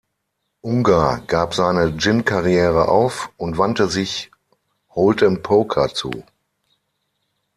Ungar 0.61 1.21
gab 1.27 1.53
seine 1.53 1.95
Gin-Karriere 1.95 2.87
auf 2.87 3.29
und 3.37 3.59
wandte 3.59 3.87
sich 3.87 4.31
Hold’em 4.95 5.43
Poker 5.43 5.89
zu. 5.93 6.23